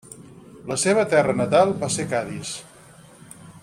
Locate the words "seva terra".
0.83-1.37